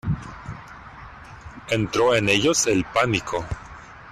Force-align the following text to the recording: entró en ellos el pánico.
entró 1.69 2.15
en 2.15 2.27
ellos 2.29 2.65
el 2.65 2.83
pánico. 2.85 3.45